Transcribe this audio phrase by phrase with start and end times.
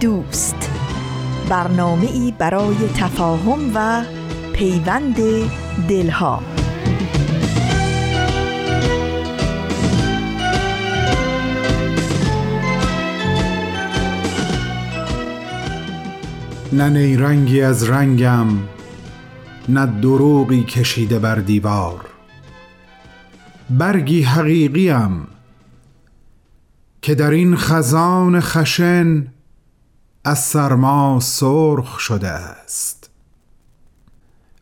[0.00, 0.70] دوست.
[1.48, 4.04] برنامه ای برای تفاهم و
[4.52, 5.16] پیوند
[5.88, 6.42] دلها.
[16.72, 18.46] نه نیرنگی از رنگم
[19.68, 22.06] نه دروغی کشیده بر دیوار.
[23.70, 25.26] برگی حقیقیم
[27.02, 29.26] که در این خزان خشن
[30.24, 33.10] از سرما سرخ شده است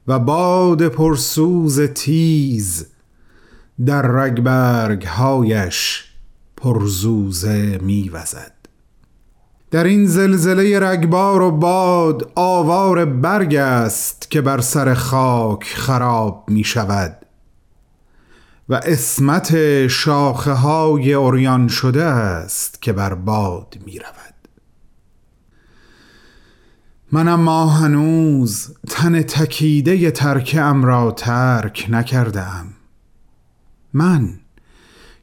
[0.06, 2.86] و باد پرسوز تیز
[3.86, 6.04] در رگبرگ هایش
[6.56, 8.52] پرزوزه میوزد.
[9.70, 16.64] در این زلزله رگبار و باد آوار برگ است که بر سر خاک خراب می
[16.64, 17.16] شود
[18.68, 24.35] و اسمت شاخه های اوریان شده است که بر باد می رود
[27.12, 32.66] من اما هنوز تن تکیده ترکم را ترک نکردم
[33.92, 34.40] من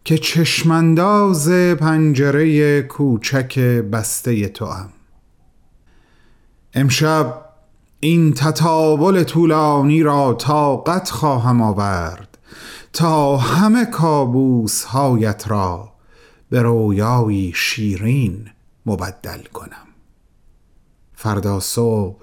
[0.04, 4.90] که چشمانداز پنجره کوچک بسته تو هم.
[6.74, 7.46] امشب
[8.00, 12.38] این تطاول طولانی را طاقت خواهم آورد
[12.94, 15.94] تا همه کابوس هایت را
[16.50, 18.50] به رویایی شیرین
[18.86, 19.93] مبدل کنم
[21.24, 22.16] فردا صبح.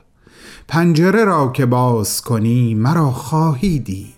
[0.68, 4.14] پنجره را که باز کنی مرا خواهی دید.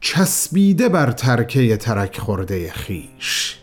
[0.00, 3.58] چسبیده بر ترکه ترک خورده خیش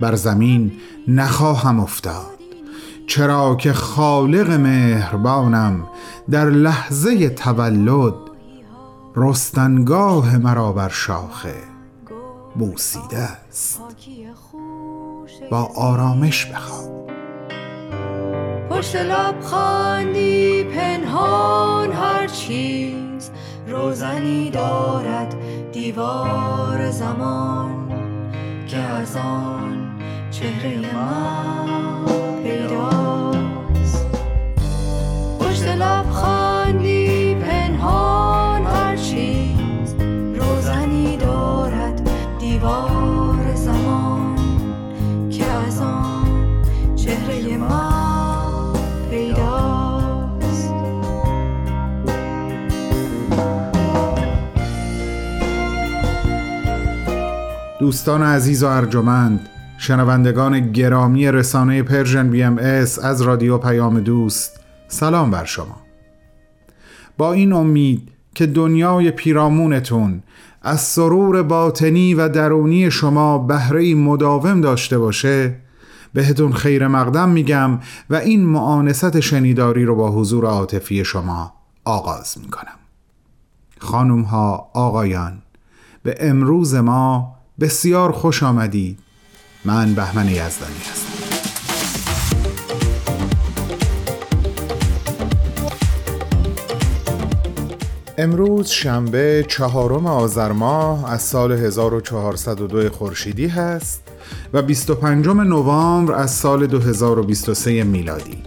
[0.00, 0.72] بر زمین
[1.08, 2.38] نخواهم افتاد.
[3.06, 5.86] چرا که خالق مهربانم
[6.30, 8.14] در لحظه تولد
[9.16, 11.54] رستنگاه مرا بر شاخه
[12.58, 13.80] بوسیده است.
[15.50, 16.93] با آرامش بخواب.
[18.74, 23.30] پشت لب خاندی پنهان هر چیز
[23.66, 25.34] روزنی دارد
[25.72, 27.88] دیوار زمان
[28.66, 33.23] که از آن چهره من پیداست
[57.84, 65.44] دوستان عزیز و ارجمند شنوندگان گرامی رسانه Persian BMS از رادیو پیام دوست سلام بر
[65.44, 65.76] شما.
[67.18, 70.22] با این امید که دنیای پیرامونتون
[70.62, 75.56] از سرور باطنی و درونی شما بهره مداوم داشته باشه
[76.14, 77.78] بهتون خیر مقدم میگم
[78.10, 81.52] و این مؤانست شنیداری رو با حضور عاطفی شما
[81.84, 82.78] آغاز می‌کنم.
[83.78, 85.42] خانم ها آقایان
[86.02, 88.98] به امروز ما بسیار خوش آمدید
[89.64, 91.14] من بهمن یزدانی هستم.
[98.18, 104.02] امروز شنبه چهارم آذر ماه از سال 1402 خورشیدی هست
[104.52, 108.42] و 25 نوامبر از سال 2023 میلادی.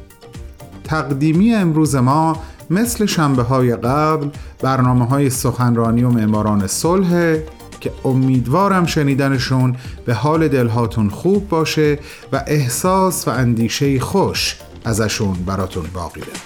[0.83, 4.29] تقدیمی امروز ما مثل شنبه های قبل
[4.61, 7.37] برنامه های سخنرانی و معماران صلح
[7.87, 9.75] که امیدوارم شنیدنشون
[10.05, 11.99] به حال دلهاتون خوب باشه
[12.33, 14.55] و احساس و اندیشه خوش
[14.85, 16.39] ازشون براتون باقی بمونه.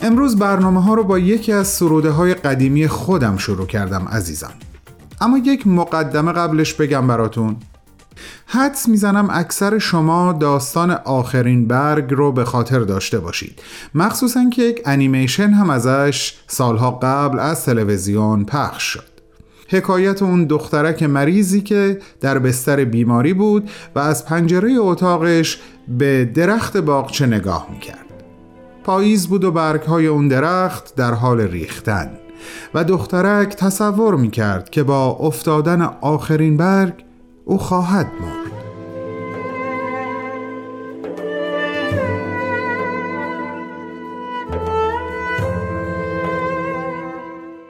[0.00, 4.52] امروز برنامه ها رو با یکی از سروده های قدیمی خودم شروع کردم عزیزم
[5.20, 7.56] اما یک مقدمه قبلش بگم براتون.
[8.46, 13.62] حدس می‌زنم اکثر شما داستان آخرین برگ رو به خاطر داشته باشید.
[13.94, 19.14] مخصوصا که یک انیمیشن هم ازش سالها قبل از تلویزیون پخش شد.
[19.68, 26.76] حکایت اون دخترک مریضی که در بستر بیماری بود و از پنجره اتاقش به درخت
[26.76, 27.98] باغچه نگاه می‌کرد.
[28.84, 32.10] پاییز بود و برگهای اون درخت در حال ریختن
[32.74, 37.03] و دخترک تصور می کرد که با افتادن آخرین برگ
[37.44, 38.44] او خواهد مرد.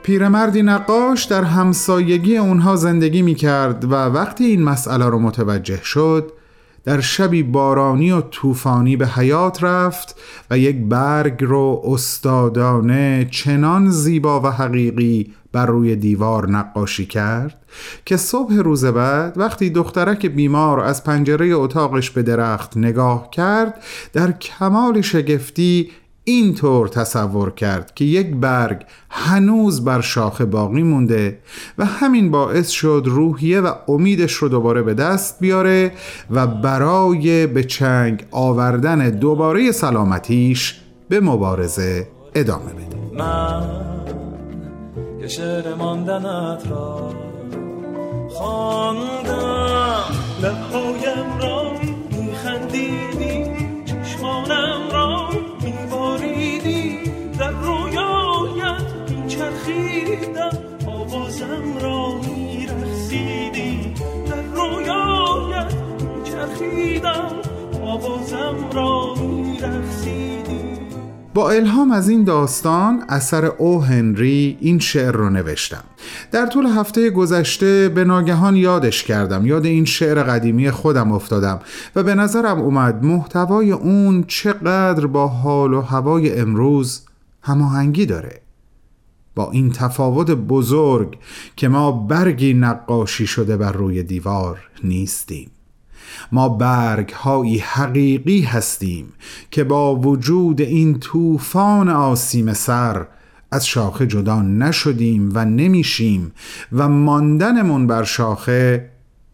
[0.03, 6.31] پیرمردی نقاش در همسایگی اونها زندگی می کرد و وقتی این مسئله رو متوجه شد
[6.85, 10.15] در شبی بارانی و طوفانی به حیات رفت
[10.51, 17.61] و یک برگ رو استادانه چنان زیبا و حقیقی بر روی دیوار نقاشی کرد
[18.05, 23.83] که صبح روز بعد وقتی دخترک بیمار از پنجره اتاقش به درخت نگاه کرد
[24.13, 25.91] در کمال شگفتی
[26.27, 31.39] اینطور تصور کرد که یک برگ هنوز بر شاخه باقی مونده
[31.77, 35.91] و همین باعث شد روحیه و امیدش رو دوباره به دست بیاره
[36.31, 42.95] و برای به چنگ آوردن دوباره سلامتیش به مبارزه ادامه بده.
[43.17, 43.85] من
[48.29, 50.03] خواندم
[50.41, 51.71] لبهایم را
[52.11, 53.44] میخندیدی.
[54.45, 55.29] چشمانم را
[55.61, 56.99] میباریدی.
[57.39, 60.57] در رویایت میچرخیدم
[60.87, 63.93] آوازم را میرخسیدی
[64.29, 67.31] در رویایت میچرخیدم
[67.83, 70.64] آوازم را میرخسیدی
[71.35, 75.83] با الهام از این داستان اثر او هنری این شعر رو نوشتم.
[76.31, 79.45] در طول هفته گذشته به ناگهان یادش کردم.
[79.45, 81.59] یاد این شعر قدیمی خودم افتادم
[81.95, 87.01] و به نظرم اومد محتوای اون چقدر با حال و هوای امروز
[87.41, 88.41] هماهنگی داره.
[89.35, 91.17] با این تفاوت بزرگ
[91.55, 95.51] که ما برگی نقاشی شده بر روی دیوار نیستیم.
[96.31, 99.13] ما برگ هایی حقیقی هستیم
[99.51, 103.07] که با وجود این طوفان آسیم سر
[103.51, 106.31] از شاخه جدا نشدیم و نمیشیم
[106.71, 108.91] و ماندنمون بر شاخه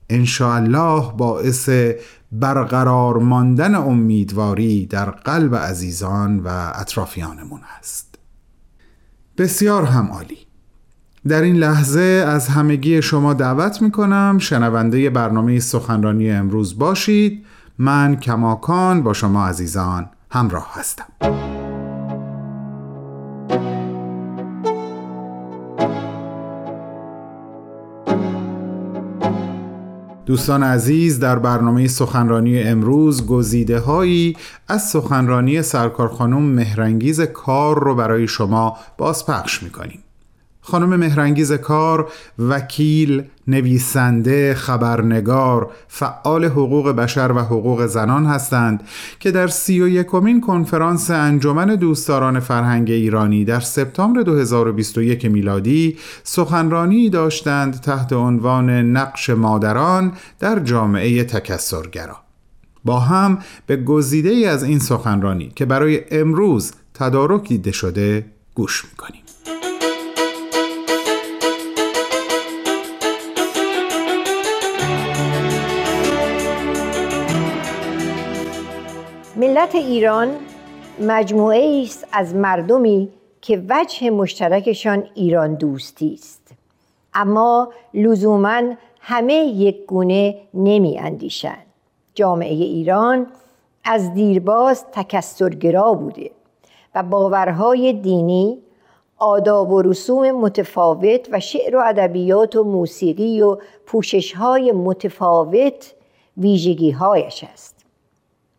[0.09, 1.69] انشاءالله باعث
[2.31, 8.19] برقرار ماندن امیدواری در قلب عزیزان و اطرافیانمون است
[9.37, 10.37] بسیار هم عالی.
[11.27, 17.45] در این لحظه از همگی شما دعوت می کنم شنونده برنامه سخنرانی امروز باشید.
[17.77, 21.05] من کماکان با شما عزیزان همراه هستم.
[30.25, 37.95] دوستان عزیز در برنامه سخنرانی امروز گزیده هایی از سخنرانی سرکار خانم مهرنگیز کار رو
[37.95, 39.99] برای شما بازپخش می‌کنیم.
[40.61, 48.83] خانم مهرنگیز کار وکیل، نویسنده، خبرنگار، فعال حقوق بشر و حقوق زنان هستند
[49.19, 57.09] که در سی و یکمین کنفرانس انجمن دوستداران فرهنگ ایرانی در سپتامبر 2021 میلادی سخنرانی
[57.09, 62.17] داشتند تحت عنوان نقش مادران در جامعه تکسرگرا.
[62.85, 63.37] با هم
[63.67, 68.25] به گزیده از این سخنرانی که برای امروز تدارک دیده شده
[68.55, 69.21] گوش می‌کنیم.
[79.51, 80.29] ملت ایران
[80.99, 83.09] مجموعه است از مردمی
[83.41, 86.51] که وجه مشترکشان ایران دوستی است.
[87.13, 88.61] اما لزوما
[88.99, 91.65] همه یک گونه نمی اندیشند.
[92.15, 93.27] جامعه ایران
[93.83, 96.31] از دیرباز تکسرگرا بوده
[96.95, 98.57] و باورهای دینی
[99.17, 105.93] آداب و رسوم متفاوت و شعر و ادبیات و موسیقی و پوششهای متفاوت
[106.37, 107.80] ویژگیهایش است.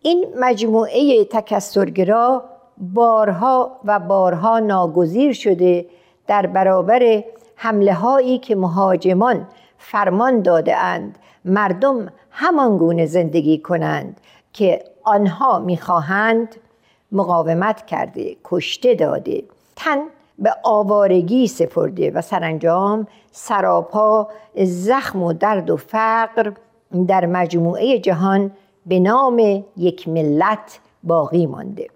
[0.02, 2.44] این مجموعه تکسرگرا
[2.78, 5.86] بارها و بارها ناگزیر شده
[6.26, 7.24] در برابر
[7.56, 11.18] حمله هایی که مهاجمان فرمان داده اند.
[11.44, 14.20] مردم همان گونه زندگی کنند
[14.52, 16.56] که آنها می‌خواهند
[17.12, 19.42] مقاومت کرده کشته داده.
[19.76, 19.98] تن
[20.38, 24.28] به آوارگی سپرده و سرانجام سراپا
[24.64, 26.52] زخم و درد و فقر
[27.08, 28.50] در مجموعه جهان
[28.86, 31.88] به نام یک ملت باقی مانده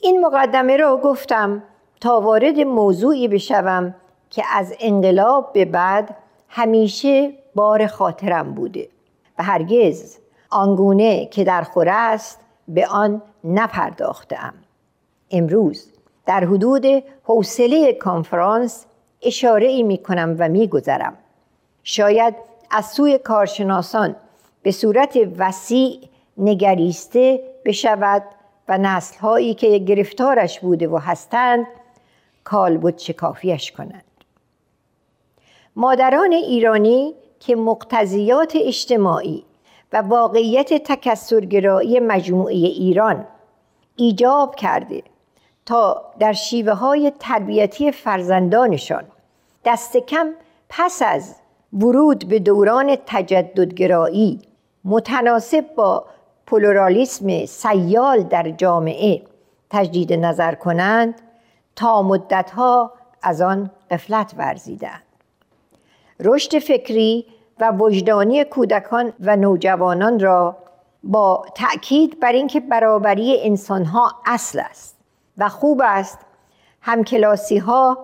[0.00, 1.62] این مقدمه را گفتم
[2.00, 3.94] تا وارد موضوعی بشوم
[4.30, 6.16] که از انقلاب به بعد
[6.48, 8.88] همیشه بار خاطرم بوده
[9.38, 10.18] و هرگز
[10.50, 14.54] آنگونه که در خوره است به آن نپرداختم
[15.30, 15.92] امروز
[16.26, 16.84] در حدود
[17.24, 18.86] حوصله کنفرانس
[19.22, 21.16] اشاره ای می کنم و می گذرم.
[21.82, 22.34] شاید
[22.70, 24.16] از سوی کارشناسان
[24.62, 26.00] به صورت وسیع
[26.38, 28.22] نگریسته بشود
[28.68, 31.66] و نسلهایی که گرفتارش بوده و هستند
[32.44, 34.04] کالبد شکافیش کنند.
[35.76, 39.44] مادران ایرانی که مقتضیات اجتماعی
[39.92, 43.26] و واقعیت تکسرگرایی مجموعه ایران
[43.96, 45.02] ایجاب کرده
[45.66, 49.04] تا در شیوه های تربیتی فرزندانشان
[49.64, 50.32] دست کم
[50.68, 51.36] پس از
[51.72, 54.40] ورود به دوران تجددگرایی
[54.84, 56.04] متناسب با
[56.46, 59.22] پلورالیسم سیال در جامعه
[59.70, 61.20] تجدید نظر کنند
[61.76, 65.02] تا مدتها از آن قفلت ورزیدند.
[66.20, 67.26] رشد فکری
[67.60, 70.56] و وجدانی کودکان و نوجوانان را
[71.04, 74.96] با تأکید بر اینکه برابری انسانها اصل است
[75.38, 76.18] و خوب است
[76.80, 77.98] همکلاسی ها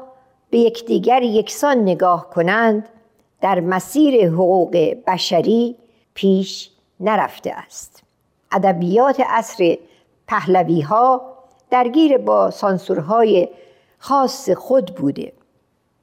[0.51, 2.89] به یکدیگر یکسان نگاه کنند
[3.41, 5.77] در مسیر حقوق بشری
[6.17, 6.71] پیش
[7.01, 8.03] نرفته است.
[8.53, 9.79] ادبیات عصر
[10.27, 11.23] پهلوی ها
[11.71, 13.49] درگیر با سانسورهای
[13.99, 15.33] خاص خود بوده.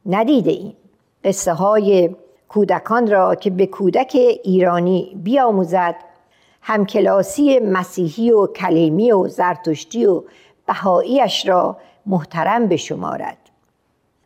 [0.05, 0.75] ندیده ایم.
[1.24, 2.15] قصه های
[2.48, 4.12] کودکان را که به کودک
[4.43, 5.96] ایرانی بیاموزد
[6.62, 10.24] همکلاسی مسیحی و کلیمی و زرتشتی و
[10.67, 13.38] بهاییش را محترم بشمارد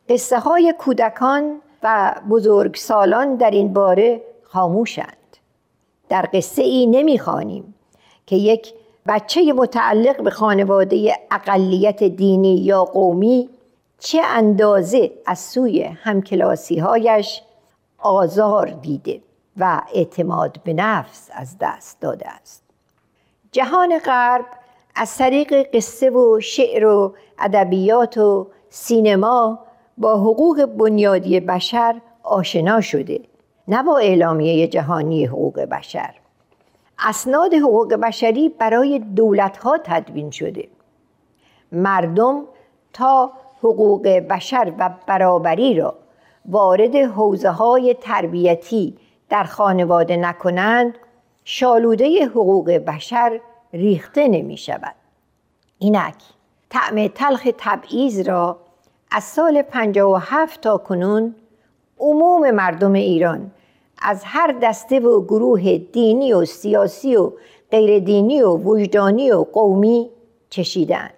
[0.09, 5.16] قصه های کودکان و بزرگسالان در این باره خاموشند.
[6.09, 7.75] در قصه ای نمی‌خوانیم
[8.25, 8.73] که یک
[9.07, 13.49] بچه متعلق به خانواده اقلیت دینی یا قومی
[13.99, 17.41] چه اندازه از سوی همکلاسی هایش
[17.97, 19.21] آزار دیده
[19.57, 22.63] و اعتماد به نفس از دست داده است.
[23.51, 24.45] جهان غرب
[24.95, 29.59] از طریق قصه و شعر و ادبیات و سینما
[29.97, 33.19] با حقوق بنیادی بشر آشنا شده.
[33.67, 36.13] نه با اعلامیه جهانی حقوق بشر.
[36.99, 40.67] اسناد حقوق بشری برای دولتها تدوین شده.
[41.71, 42.43] مردم
[42.93, 45.95] تا حقوق بشر و برابری را
[46.45, 48.95] وارد حوزه های تربیتی
[49.29, 50.97] در خانواده نکنند
[51.43, 53.39] شالوده حقوق بشر
[53.73, 54.95] ریخته نمی شود
[55.79, 56.15] اینک
[56.69, 58.59] طعم تلخ تبعیض را
[59.11, 61.35] از سال 57 تا کنون
[61.99, 63.51] عموم مردم ایران
[64.01, 67.31] از هر دسته و گروه دینی و سیاسی و
[67.71, 70.09] غیر دینی و وجدانی و قومی
[70.49, 71.13] چشیدند.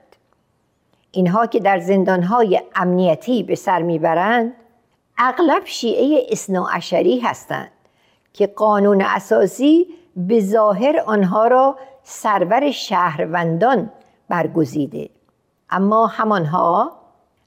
[1.12, 4.54] اینها که در زندانهای امنیتی به سر می‌برند
[5.18, 7.72] اغلب شیعه اصناعشری هستند
[8.34, 13.92] که قانون اساسی به ظاهر آنها را سرور شهروندان
[14.30, 15.10] برگزیده.
[15.70, 16.92] اما همانها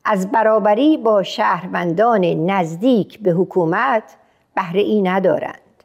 [0.05, 4.17] از برابری با شهروندان نزدیک به حکومت
[4.55, 5.85] بهره ای ندارند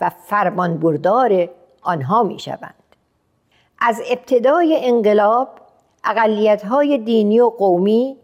[0.00, 1.48] و فرمان بردار
[1.82, 2.74] آنها می شوند.
[3.78, 5.48] از ابتدای انقلاب
[6.04, 8.16] اقلیت های دینی و قومی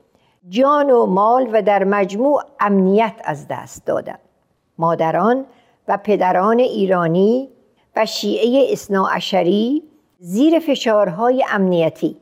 [0.48, 4.18] جان و مال و در مجموع امنیت از دست دادند.
[4.78, 5.44] مادران
[5.88, 7.48] و پدران ایرانی
[7.96, 9.82] و شیعه اصناعشری
[10.18, 12.16] زیر فشارهای امنیتی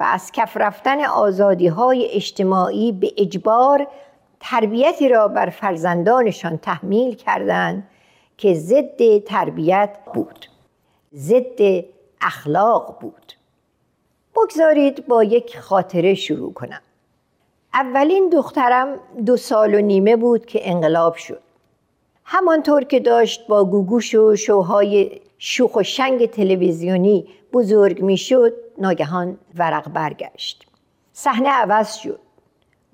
[0.00, 3.86] و از کف رفتن آزادی های اجتماعی به اجبار
[4.44, 7.88] تربیتی را بر فرزندانشان تحمیل کردند
[8.36, 10.46] که ضد تربیت بود.
[11.14, 11.84] ضد
[12.20, 13.32] اخلاق بود.
[14.36, 16.80] بگذارید با یک خاطره شروع کنم.
[17.74, 21.42] اولین دخترم دو سال و نیمه بود که انقلاب شد.
[22.24, 29.88] همانطور که داشت با گوگوش و شوهای شوخ و شنگ تلویزیونی بزرگ می‌شد ناگهان ورق
[29.88, 30.66] برگشت.
[31.12, 32.20] صحنه عوض شد.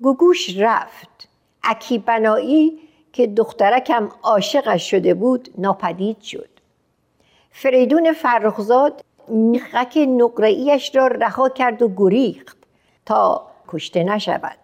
[0.01, 1.28] گوگوش رفت.
[1.63, 2.79] اکی بنایی
[3.13, 6.49] که دخترکم عاشقش شده بود ناپدید شد.
[7.51, 12.57] فریدون فرخزاد میخک نقرهایش را رها کرد و گریخت
[13.05, 14.57] تا کشته نشود.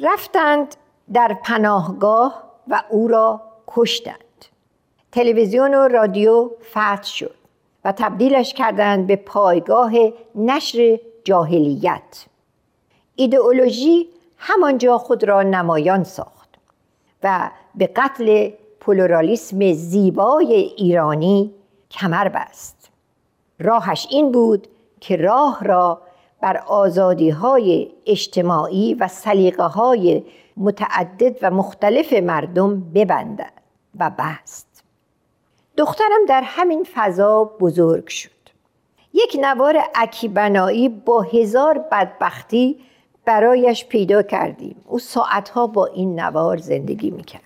[0.00, 0.76] رفتند
[1.12, 4.16] در پناهگاه و او را کشتند.
[5.12, 7.34] تلویزیون و رادیو فتح شد
[7.84, 9.92] و تبدیلش کردند به پایگاه
[10.34, 12.24] نشر جاهلیت.
[13.16, 14.08] ایدئولوژی
[14.44, 16.48] همانجا خود را نمایان ساخت
[17.22, 21.54] و به قتل پلورالیسم زیبای ایرانی
[21.90, 22.90] کمر بست.
[23.58, 24.68] راهش این بود
[25.00, 26.00] که راه را
[26.40, 30.24] بر آزادی های اجتماعی و سلیقه های
[30.56, 33.52] متعدد و مختلف مردم ببندد
[33.98, 34.84] و بست.
[35.76, 38.30] دخترم در همین فضا بزرگ شد.
[39.14, 42.78] یک نوار اکیبنایی با هزار بدبختی
[43.24, 44.76] برایش پیدا کردیم.
[44.86, 47.42] او ساعتها با این نوار زندگی می‌کرد.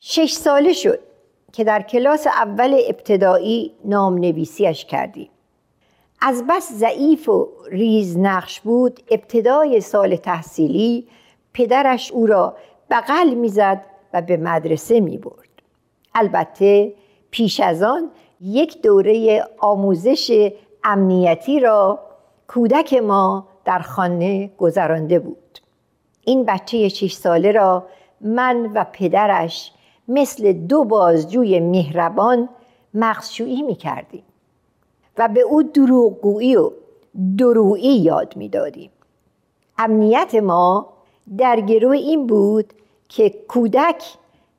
[0.00, 0.98] شش ساله شد
[1.52, 5.30] که در کلاس اول ابتدایی نام نویسیش کردیم.
[6.20, 11.08] از بس ضعیف و ریز نقش بود ابتدای سال تحصیلی
[11.52, 12.56] پدرش او را
[12.90, 15.48] بغل می‌زد و به مدرسه می برد.
[16.14, 16.92] البته
[17.30, 20.52] پیش از آن یک دوره آموزش
[20.84, 21.98] امنیتی را
[22.48, 25.58] کودک ما در خانه گذرانده بود
[26.24, 27.86] این بچه شش ساله را
[28.20, 29.72] من و پدرش
[30.08, 32.48] مثل دو بازجوی مهربان
[32.94, 34.22] مغزشویی می کردیم
[35.18, 36.70] و به او دروغگویی و
[37.38, 38.90] درویی یاد می دادیم.
[39.78, 40.92] امنیت ما
[41.38, 42.72] در گروه این بود
[43.08, 44.04] که کودک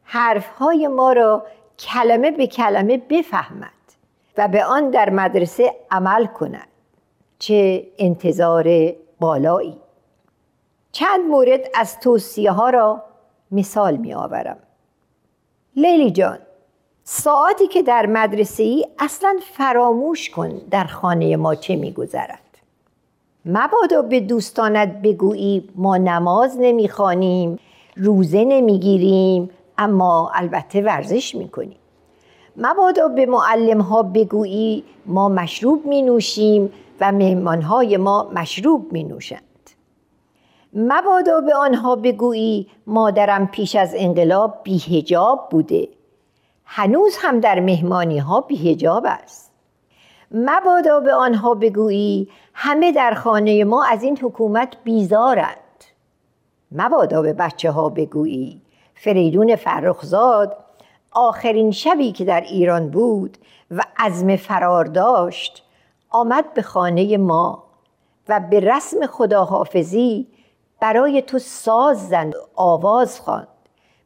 [0.04, 1.46] حرفهای ما را
[1.80, 3.72] کلمه به کلمه بفهمد
[4.38, 6.68] و به آن در مدرسه عمل کند
[7.40, 9.78] چه انتظار بالایی.
[10.92, 13.04] چند مورد از توصیه ها را
[13.52, 14.58] مثال می آورم
[15.76, 16.40] لیلی جان
[17.04, 22.40] ساعتی که در مدرسه ای اصلا فراموش کن در خانه ما چه میگذرد.
[23.46, 27.60] مبادا به دوستانت بگویی ما نماز نمی‌خوانیم
[27.96, 31.78] روزه نمی‌گیریم اما البته ورزش می‌کنیم.
[32.58, 39.04] مبادا به معلم ها بگویی ما مشروب می نوشیم و مهمان های ما مشروب می
[39.04, 39.42] نوشند
[40.74, 45.88] مبادا به آنها بگویی مادرم پیش از انقلاب بیهجاب بوده.
[46.66, 49.52] هنوز هم در مهمانی ها بیهجاب است.
[50.32, 55.58] مبادا به آنها بگویی همه در خانه ما از این حکومت بیزارند.
[56.72, 58.62] مبادا به بچه ها بگویی
[58.96, 60.58] فریدون فرخزاد
[61.12, 63.38] آخرین شبی که در ایران بود
[63.72, 65.64] و عزم فرار داشت
[66.10, 67.64] آمد به خانه ما
[68.30, 70.28] و به رسم خداحافظی
[70.80, 73.48] برای تو ساز زند آواز خواند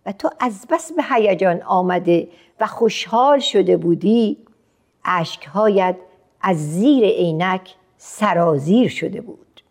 [0.06, 2.28] و تو از بس به هیجان آمده
[2.60, 4.38] و خوشحال شده بودی
[5.06, 5.96] اشکهایت
[6.42, 9.62] از زیر عینک سرازیر شده بود.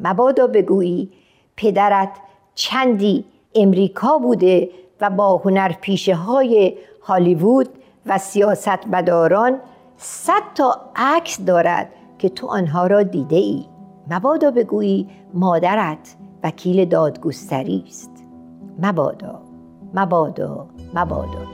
[0.00, 1.12] مبادا بگویی
[1.56, 2.16] پدرت
[2.54, 4.70] چندی امریکا بوده
[5.00, 7.68] و با هنرپیشه های هالیوود
[8.06, 9.60] و سیاستمداران
[10.02, 13.66] صد تا عکس دارد که تو آنها را دیده ای
[14.10, 18.10] مبادا بگویی مادرت وکیل دادگستری است.
[18.82, 19.42] مبادا
[19.94, 21.46] مبادا مبادا.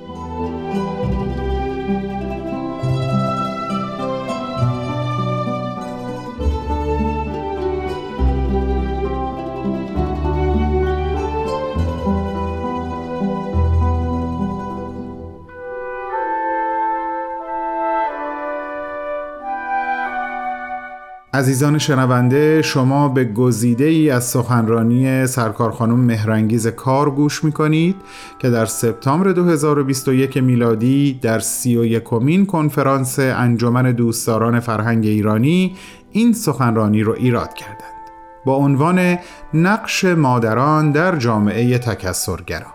[21.36, 27.96] عزیزان شنونده شما به گزیده ای از سخنرانی سرکار خانم مهرنگیز کار گوش می کنید
[28.38, 35.76] که در سپتامبر 2021 میلادی در سی و یکمین کنفرانس انجمن دوستداران فرهنگ ایرانی
[36.12, 38.10] این سخنرانی رو ایراد کردند.
[38.46, 39.18] با عنوان
[39.54, 42.74] نقش مادران در جامعه تکسرگرا.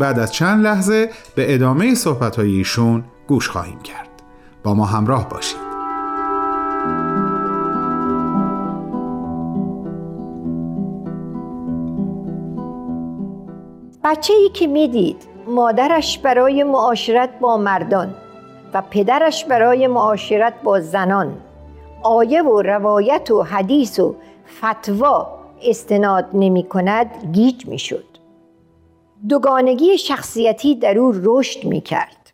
[0.00, 4.08] بعد از چند لحظه به ادامه صحبت ایشون گوش خواهیم کرد.
[4.62, 5.71] با ما همراه باشید.
[14.04, 18.14] بچه ای که می‌دید مادرش برای معاشرت با مردان
[18.74, 21.40] و پدرش برای معاشرت با زنان
[22.02, 24.14] آیه و روایت و حدیث و
[24.58, 28.04] فتوا استناد نمی کند گیج می شد.
[29.28, 32.32] دوگانگی شخصیتی در او رشد می کرد.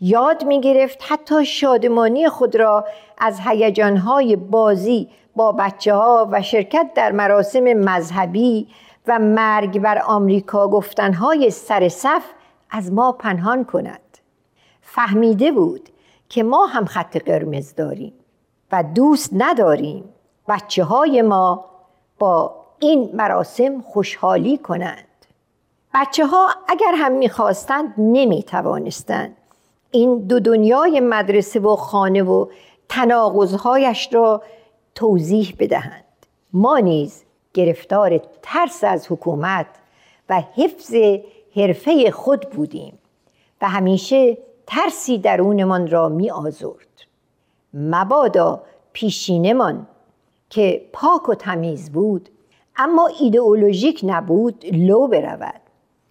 [0.00, 2.84] یاد می گرفت حتی شادمانی خود را
[3.18, 8.68] از هیجانهای بازی با بچه ها و شرکت در مراسم مذهبی
[9.08, 12.24] و مرگ بر آمریکا گفتنهای سر صف
[12.70, 14.00] از ما پنهان کند.
[14.82, 15.88] فهمیده بود
[16.28, 18.12] که ما هم خط قرمز داریم
[18.72, 20.04] و دوست نداریم
[20.48, 21.64] بچه های ما
[22.18, 25.04] با این مراسم خوشحالی کنند.
[25.94, 29.36] بچه ها اگر هم می‌خواستند نمی توانستند
[29.90, 32.46] این دو دنیای مدرسه و خانه و
[32.88, 34.42] تناقضهایش را
[34.94, 36.04] توضیح بدهند.
[36.52, 37.24] ما نیز
[37.58, 39.66] گرفتار ترس از حکومت
[40.28, 40.94] و حفظ
[41.56, 42.98] حرفه خود بودیم
[43.62, 46.86] و همیشه ترسی درونمان را می آزرد.
[47.74, 49.86] مبادا پیشینمان
[50.50, 52.28] که پاک و تمیز بود
[52.76, 55.60] اما ایدئولوژیک نبود لو برود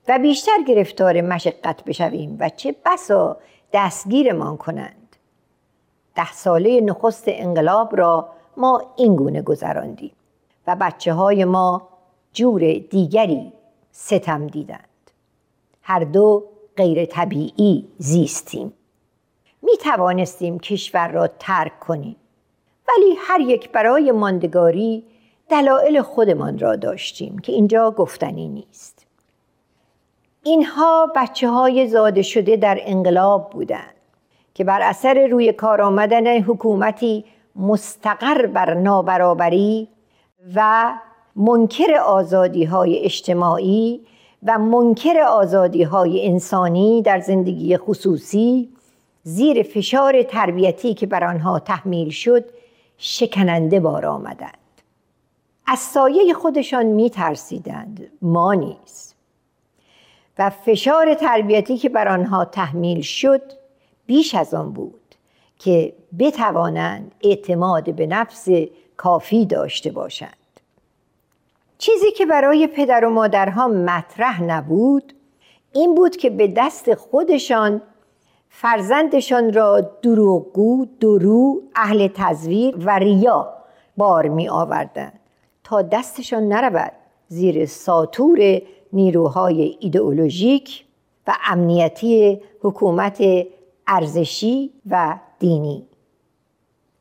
[0.08, 3.38] و بیشتر گرفتار مشقت بشویم و چه بسا
[3.74, 5.16] دستگیرمان کنند
[6.16, 10.12] ده ساله نخست انقلاب را ما اینگونه گذراندیم
[10.68, 11.88] و بچه های ما
[12.34, 13.54] جور دیگری
[13.92, 15.12] ستم دیدند.
[15.82, 16.44] هر دو
[16.78, 18.74] غیر طبیعی زیستیم.
[19.62, 22.16] می توانستیم کشور را ترک کنیم.
[22.88, 25.04] ولی هر یک برای ماندگاری
[25.50, 29.06] دلایل خودمان را داشتیم که اینجا گفتنی نیست.
[30.44, 33.94] اینها بچه های زاده شده در انقلاب بودند
[34.54, 37.26] که بر اثر روی کار آمدن حکومتی
[37.56, 39.88] مستقر بر نابرابری
[40.56, 40.94] و
[41.36, 44.02] منکر آزادی های اجتماعی
[44.44, 48.70] و منکر آزادی های انسانی در زندگی خصوصی
[49.24, 52.46] زیر فشار تربیتی که بر آنها تحمیل شد
[52.98, 54.58] شکننده بار آمدند.
[55.68, 59.14] از سایه خودشان می ترسیدند ما نیز.
[60.40, 63.42] و فشار تربیتی که بر آنها تحمیل شد
[64.06, 65.16] بیش از آن بود
[65.60, 68.48] که بتوانند اعتماد به نفس
[68.98, 70.37] کافی داشته باشند.
[71.78, 75.14] چیزی که برای پدر و مادرها مطرح نبود
[75.74, 77.82] این بود که به دست خودشان
[78.50, 83.54] فرزندشان را دروغگو، درو، اهل تزویر و ریا
[83.98, 85.20] بار می آوردند
[85.64, 86.92] تا دستشان نرود
[87.28, 88.62] زیر ساتور
[88.94, 90.86] نیروهای ایدئولوژیک
[91.28, 93.24] و امنیتی حکومت
[93.88, 95.88] ارزشی و دینی.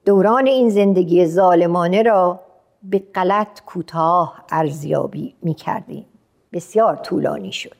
[0.04, 2.40] دوران این زندگی ظالمانه را
[2.82, 6.06] به غلط کوتاه ارزیابی می کردیم
[6.52, 7.76] بسیار طولانی شد.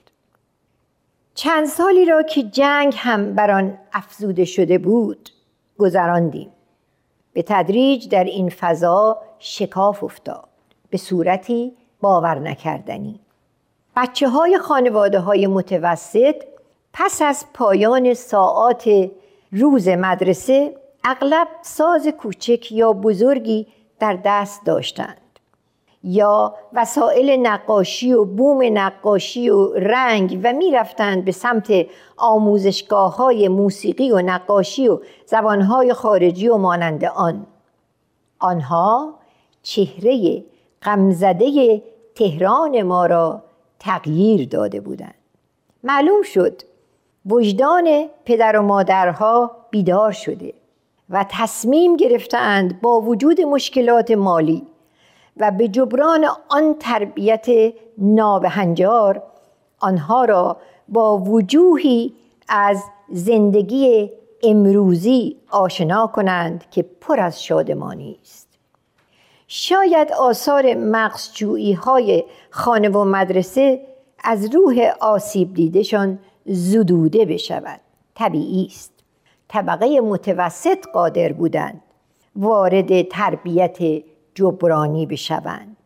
[1.34, 5.30] چند سالی را که جنگ هم بر آن افزوده شده بود
[5.78, 6.52] گذراندیم.
[7.32, 10.48] به تدریج در این فضا شکاف افتاد.
[10.90, 13.20] به صورتی باور نکردنی.
[13.96, 16.44] بچه های خانواده های متوسط
[16.92, 19.10] پس از پایان ساعات
[19.52, 23.66] روز مدرسه اغلب ساز کوچک یا بزرگی
[23.98, 25.20] در دست داشتند.
[26.04, 34.10] یا وسایل نقاشی و بوم نقاشی و رنگ و می‌رفتند به سمت آموزشگاه های موسیقی
[34.10, 37.46] و نقاشی و زبانهای خارجی و مانند آن.
[38.38, 39.14] آنها
[39.62, 40.44] چهره
[40.82, 41.82] غمزده
[42.14, 43.42] تهران ما را
[43.78, 45.14] تغییر داده بودند.
[45.84, 46.62] معلوم شد
[47.26, 50.54] وجدان پدر و مادرها بیدار شده.
[51.10, 54.66] و تصمیم گرفتند با وجود مشکلات مالی
[55.36, 57.46] و به جبران آن تربیت
[57.98, 59.22] نابهنجار
[59.80, 60.56] آنها را
[60.88, 62.12] با وجوهی
[62.48, 64.10] از زندگی
[64.42, 68.48] امروزی آشنا کنند که پر از شادمانی است.
[69.48, 73.80] شاید آثار مغزجویی های خانه و مدرسه
[74.24, 77.80] از روح آسیب دیدشان زدوده بشود.
[78.14, 78.95] طبیعی است.
[79.48, 81.82] طبقه متوسط قادر بودند
[82.36, 84.02] وارد تربیت
[84.34, 85.76] جبرانی بشوند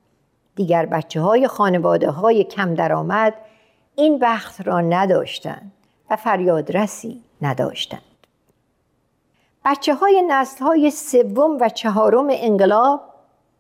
[0.57, 3.35] دیگر بچه های خانواده های کم درآمد
[3.95, 5.73] این بخت را نداشتند
[6.11, 8.03] و فریادرسی نداشتند
[9.65, 13.01] بچه های نسل های سوم و چهارم انقلاب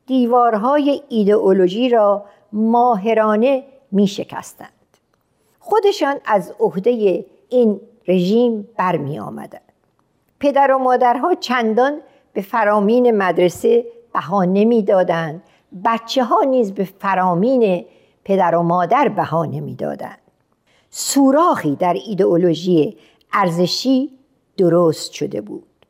[0.07, 4.69] دیوارهای ایدئولوژی را ماهرانه می شکستند.
[5.61, 9.70] خودشان از عهده این رژیم برمی آمدند.
[10.41, 12.01] پدر و مادرها چندان
[12.33, 15.43] به فرامین مدرسه بها نمی‌دادند
[15.85, 17.85] بچه ها نیز به فرامین
[18.25, 20.19] پدر و مادر بها نمی‌دادند
[20.91, 22.97] سوراخی در ایدئولوژی
[23.33, 24.11] ارزشی
[24.57, 25.87] درست شده بود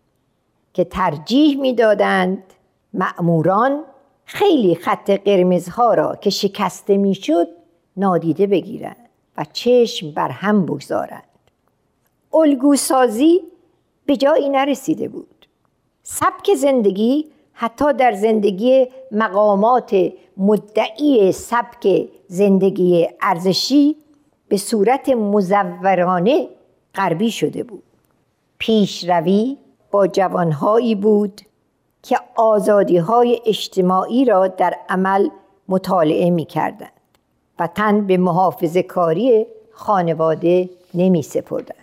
[0.75, 2.43] که ترجیح می‌دادند
[2.95, 3.85] مأموران
[4.25, 7.49] خیلی خط قرمزها را که شکسته می‌شد
[7.97, 11.23] نادیده بگیرند و چشم بر هم بگذارند.
[12.35, 13.41] الگوسازی
[14.11, 15.47] به جایی نرسیده بود
[16.03, 23.97] سبک زندگی حتی در زندگی مقامات مدعی سبک زندگی ارزشی
[24.49, 26.49] به صورت مزورانه
[26.95, 27.83] غربی شده بود
[28.59, 29.57] پیشروی
[29.91, 31.41] با جوانهایی بود
[32.03, 35.29] که آزادی های اجتماعی را در عمل
[35.69, 37.01] مطالعه می کردند
[37.59, 41.80] و تن به محافظ کاری خانواده نمی سپردند.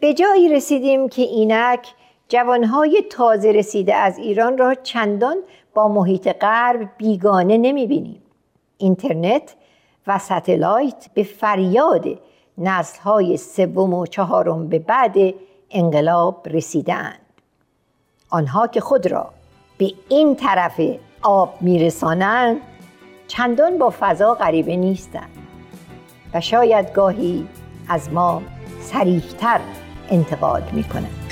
[0.00, 1.94] به جایی رسیدیم که اینک
[2.28, 5.36] جوانهای تازه رسیده از ایران را چندان
[5.74, 8.22] با محیط غرب بیگانه نمی بینیم.
[8.78, 9.54] اینترنت
[10.06, 12.06] و ستلایت به فریاد
[12.58, 15.16] نسلهای سوم و چهارم به بعد
[15.70, 17.20] انقلاب رسیدند.
[18.30, 19.30] آنها که خود را
[19.78, 20.80] به این طرف
[21.22, 22.60] آب میرسانند
[23.28, 25.38] چندان با فضا غریبه نیستند
[26.34, 27.46] و شاید گاهی
[27.88, 28.42] از ما
[28.80, 29.60] سریحتر
[30.10, 31.30] انتقاد می کنند.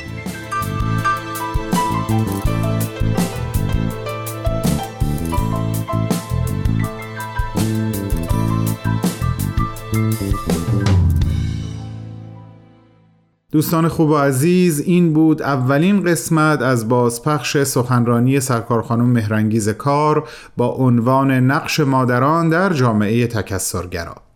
[13.52, 20.28] دوستان خوب و عزیز این بود اولین قسمت از بازپخش سخنرانی سرکار خانم مهرنگیز کار
[20.56, 24.27] با عنوان نقش مادران در جامعه تکسرگرا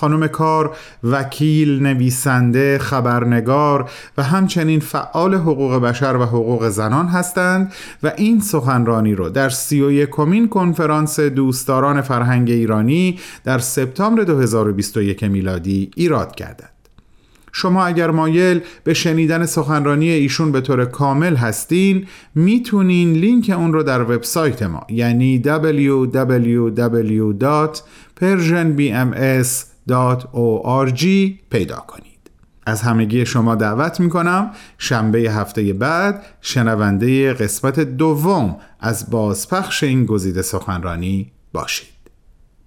[0.00, 8.12] خانم کار وکیل، نویسنده، خبرنگار و همچنین فعال حقوق بشر و حقوق زنان هستند و
[8.16, 15.90] این سخنرانی رو در سی و یکمین کنفرانس دوستداران فرهنگ ایرانی در سپتامبر 2021 میلادی
[15.96, 16.70] ایراد کردند.
[17.52, 23.82] شما اگر مایل به شنیدن سخنرانی ایشون به طور کامل هستین می‌تونین لینک اون رو
[23.82, 25.38] در وبسایت ما یعنی
[29.90, 31.04] www.persianbms.org
[31.50, 32.30] پیدا کنید.
[32.66, 40.42] از همگی شما دعوت می‌کنم شنبه هفته بعد شنونده قسمت دوم از بازپخش این گزیده
[40.42, 41.88] سخنرانی باشید.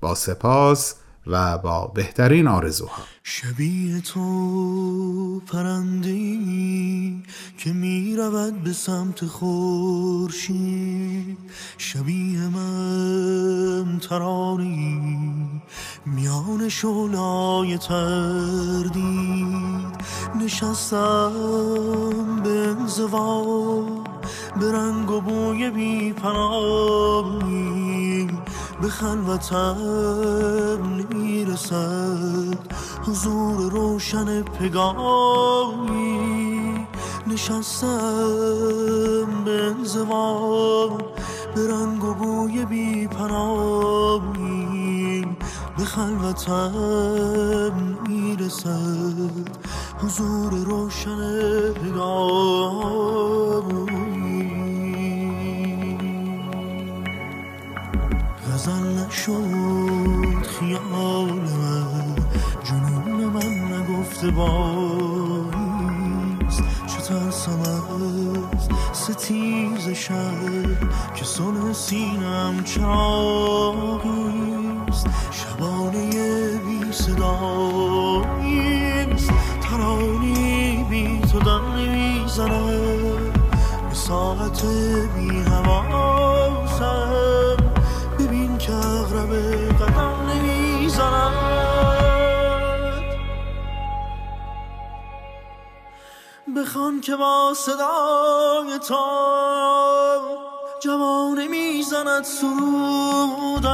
[0.02, 0.96] با سپاس
[1.28, 3.04] و با بهترین آرزوها.
[3.24, 7.24] شبیه تو پرندی
[7.58, 11.04] که می رود به سمت خورشید.
[11.78, 15.62] شبیه من ترانی
[16.06, 18.94] میان شولای تردید
[20.42, 21.32] نشستم
[22.44, 23.44] به انزوا
[24.60, 26.14] به رنگ و بوی بی
[28.84, 29.78] به خلوتم
[31.12, 32.58] نمی‌رسد
[33.08, 36.24] حضور روشن پگاهی
[37.28, 37.88] نشستم
[39.46, 40.90] به انزوا.
[41.56, 44.46] به رنگ و بوی بی پناهی
[45.78, 47.74] به خلوتم
[48.08, 49.48] می‌رسد.
[50.04, 52.94] حضور روشن پگاهی
[58.54, 62.16] غزل نشد خیال من.
[62.64, 65.84] جنون من نگفته بایست.
[66.88, 68.40] چه ترسم از
[68.94, 70.64] ستیز شب
[71.16, 73.88] که سن سینم چراغیست.
[75.32, 76.10] شبانه
[76.58, 78.14] بی صداییست.
[79.62, 83.34] ترانی بی تو دم نمی‌زند
[83.90, 84.66] به ساعت
[85.16, 85.44] بی
[96.74, 98.96] بخوان که با صدای تو
[100.80, 103.74] جوانه می‌زند سرودم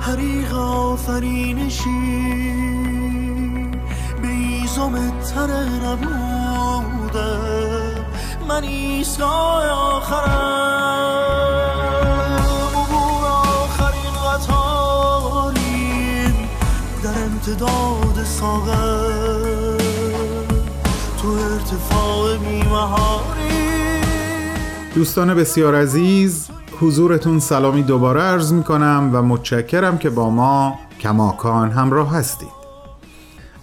[0.00, 1.90] حریق آفرینشی
[4.22, 5.50] به ایزم تر
[5.84, 6.84] نبودم
[8.48, 10.40] من ایستگاه آخرم.
[12.74, 15.68] عبور آخرین قطاریم
[17.02, 19.09] در امتداد ساغر.
[21.70, 22.36] ارتفاع
[24.94, 26.48] دوستان بسیار عزیز
[26.80, 32.48] حضورتون سلامی دوباره عرض می کنم و متشکرم که با ما کماکان همراه هستید.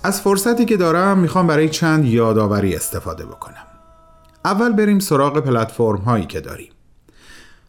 [0.03, 3.67] از فرصتی که دارم می‌خوام برای چند یادآوری استفاده بکنم.
[4.45, 6.71] اول بریم سراغ پلتفرم هایی که داریم.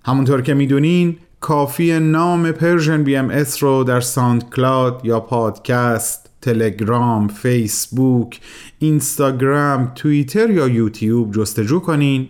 [0.04, 8.40] همونطور که می‌دونین کافی نام Persian BMS رو در ساند کلاد یا پادکست تلگرام، فیسبوک،
[8.78, 12.28] اینستاگرام، توییتر یا یوتیوب جستجو کنین.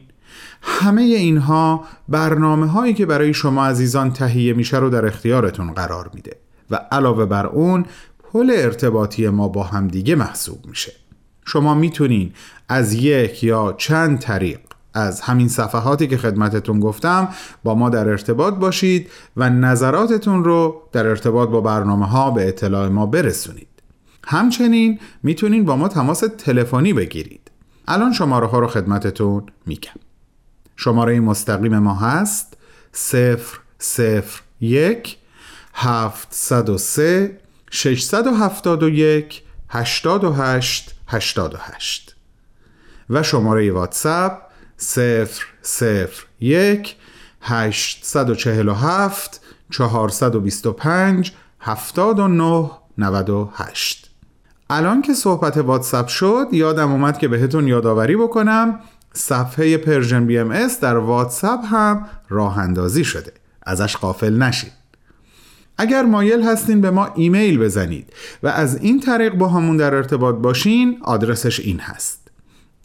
[0.62, 6.36] همه اینها برنامه هایی که برای شما عزیزان تهیه میشه رو در اختیارتون قرار میده
[6.70, 7.86] و علاوه بر اون
[8.32, 10.92] پل ارتباطی ما با همدیگه محسوب میشه.
[11.46, 12.32] شما می‌تونین
[12.68, 14.60] از یک یا چند طریق
[14.94, 17.28] از همین صفحاتی که خدمتتون گفتم
[17.64, 22.88] با ما در ارتباط باشید و نظراتتون رو در ارتباط با برنامه ها به اطلاع
[22.88, 23.68] ما برسونید.
[24.30, 27.50] همچنین می‌تونین با ما تماس تلفنی بگیرید.
[27.88, 30.00] الان شماره ها رو خدمتتون میگم.
[30.76, 32.56] شماره مستقیم ما هست
[34.60, 35.16] 001
[35.74, 42.16] 703 671 88 88
[43.10, 44.42] و شماره واتساپ
[46.40, 46.96] 001
[47.42, 54.07] 847 425 79 98
[54.70, 58.80] الان که صحبت واتساپ شد یادم اومد که بهتون یادآوری بکنم
[59.12, 63.32] صفحه Persian BMS در واتساپ هم راه اندازی شده.
[63.62, 64.72] ازش غافل نشید
[65.78, 70.98] اگر مایل هستین به ما ایمیل بزنید و از این طریق باهامون در ارتباط باشین
[71.02, 72.30] آدرسش این هست.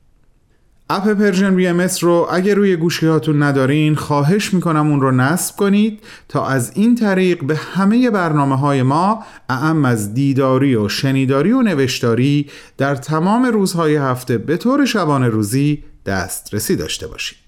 [0.90, 6.00] اپ Persian BMS رو اگر روی گوشی هاتون ندارین خواهش می‌کنم اون رو نصب کنید
[6.28, 11.62] تا از این طریق به همه برنامه های ما اعم از دیداری و شنیداری و
[11.62, 17.38] نوشتاری در تمام روزهای هفته به طور شبانه روزی دسترسی داشته باشید.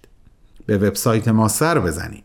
[0.66, 2.24] به وبسایت ما سر بزنید.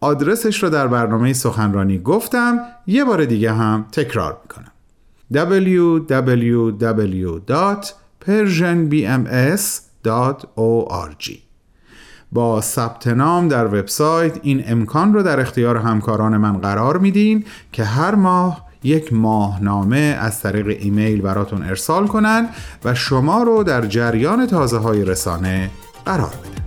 [0.00, 4.72] آدرسش رو در برنامه سخنرانی گفتم یه بار دیگه هم تکرار می‌کنم.
[10.04, 11.52] www.persianbms.org
[12.32, 17.84] با ثبت نام در وبسایت این امکان رو در اختیار همکاران من قرار میدین که
[17.84, 22.48] هر ماه یک ماهنامه از طریق ایمیل براتون ارسال کنن
[22.84, 25.70] و شما رو در جریان تازه های رسانه
[26.04, 26.61] قرار بدن.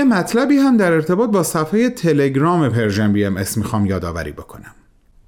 [0.00, 4.74] یه مطلبی هم در ارتباط با صفحه تلگرام Persian BMS می‌خوام یادآوری بکنم.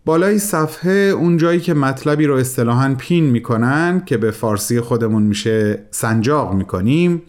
[0.04, 5.78] بالای صفحه اون جایی که مطلبی رو اصطلاحا pin می‌کنن که به فارسی خودمون میشه
[5.90, 7.22] سنجاق می‌کنیم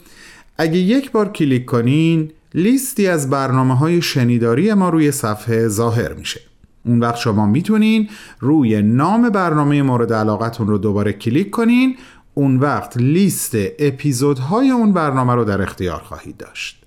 [0.58, 6.42] اگه یک بار کلیک کنین لیستی از برنامه های شنیداری ما روی صفحه ظاهر میشه.
[6.86, 11.96] اون وقت شما می‌تونین روی نام برنامه مورد علاقتون رو دوباره کلیک کنین
[12.34, 16.83] اون وقت لیست اپیزودهای اون برنامه رو در اختیار خواهید داشت.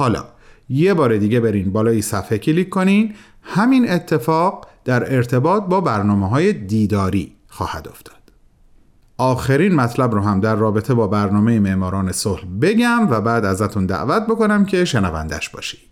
[0.00, 0.24] حالا
[0.68, 3.14] یه بار دیگه برین بالای صفحه کلیک کنین.
[3.42, 8.16] همین اتفاق در ارتباط با برنامه های دیداری خواهد افتاد.
[9.18, 14.22] آخرین مطلب رو هم در رابطه با برنامه معماران صلح بگم و بعد ازتون دعوت
[14.26, 15.90] بکنم که شنوندش باشید.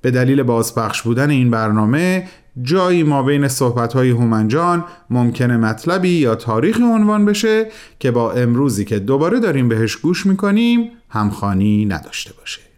[0.00, 2.28] به دلیل بازپخش بودن این برنامه
[2.62, 7.66] جایی ما بین صحبت‌های هومنجان ممکنه مطلبی یا تاریخی عنوان بشه
[7.98, 12.71] که با امروزی که دوباره داریم بهش گوش می‌کنیم همخانی نداشته باشه.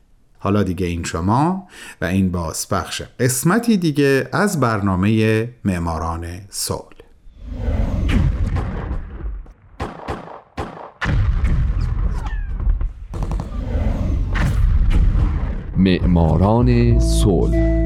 [0.45, 1.69] حالا دیگه این شما
[2.01, 6.85] و این بازپخش قسمتی دیگه از برنامه معماران صلح.
[15.77, 17.84] معماران صلح.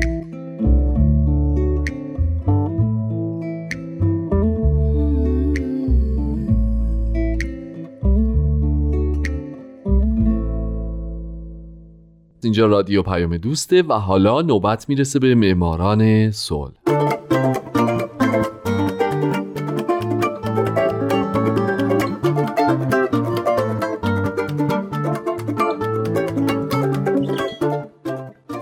[12.49, 16.73] اینجا رادیو پیام دوسته و حالا نوبت می‌رسه به معماران صلح.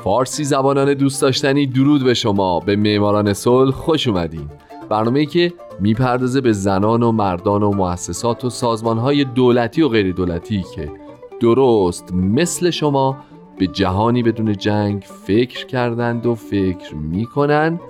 [0.04, 2.60] فارسی زبانان دوست داشتنی درود به شما.
[2.60, 4.50] به معماران صلح خوش اومدین.
[4.88, 10.64] برنامه که می‌پردازه به زنان و مردان و مؤسسات و سازمانهای دولتی و غیر دولتی
[10.74, 10.90] که
[11.40, 13.16] درست مثل شما
[13.58, 17.80] به جهانی بدون جنگ فکر کردند و فکر می‌کنند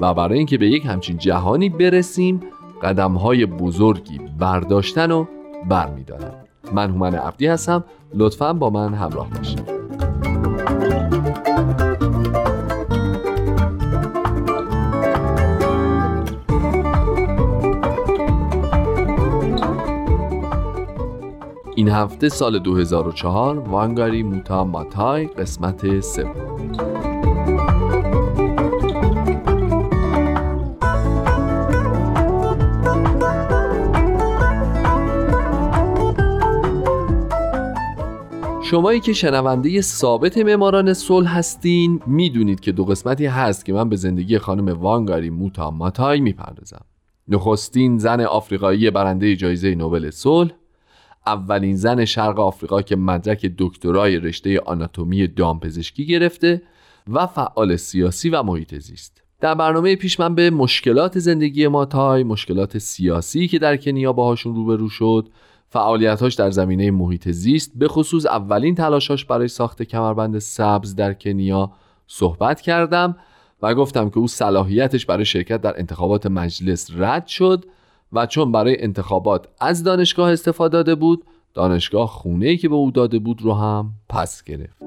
[0.00, 2.40] و برای اینکه به یک همچین جهانی برسیم
[2.82, 5.24] قدمهای بزرگی برداشتن و
[5.68, 6.32] برمیدارن.
[6.72, 7.84] من هومن عبدی هستم.
[8.14, 9.73] لطفا با من همراه باشید.
[21.84, 26.72] این هفته سال 2004 وانگاری موتا ماتای قسمت سوم.
[38.62, 43.96] شمایی که شنونده ثابت معماران صلح هستین می‌دونید که دو قسمتی هست که من به
[43.96, 46.84] زندگی خانم وانگاری موتا ماتای می‌پردازم.
[47.28, 50.50] نخستین زن آفریقایی برنده جایزه نوبل صلح
[51.26, 56.62] اولین زن شرق آفریقا که مدرک دکترای رشته آناتومی دامپزشکی گرفته
[57.12, 59.22] و فعال سیاسی و محیط زیست.
[59.40, 64.88] در برنامه پیش من به مشکلات زندگی ماتای مشکلات سیاسی که در کنیا باهاشون روبرو
[64.88, 65.28] شد.
[65.68, 71.72] فعالیتاش در زمینه محیط زیست به خصوص اولین تلاشاش برای ساخت کمربند سبز در کنیا
[72.06, 73.16] صحبت کردم
[73.62, 77.64] و گفتم که او صلاحیتش برای شرکت در انتخابات مجلس رد شد.
[78.14, 81.24] و چون برای انتخابات از دانشگاه استفاده داده بود
[81.54, 84.82] دانشگاه خونه که به او داده بود رو هم پس گرفت.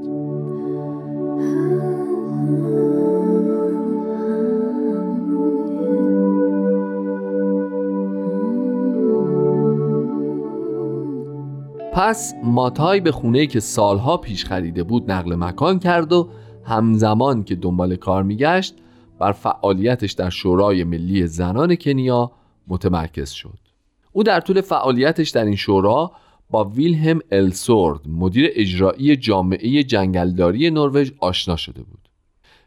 [11.93, 16.29] پس ماتای به خونه که سالها پیش خریده بود نقل مکان کرد و
[16.63, 18.75] همزمان که دنبال کار میگشت
[19.19, 22.31] بر فعالیتش در شورای ملی زنان کنیا
[22.67, 23.59] متمرکز شد.
[24.11, 26.11] او در طول فعالیتش در این شورا
[26.49, 32.09] با ویلهم السورد مدیر اجرایی جامعه جنگلداری نروژ آشنا شده بود.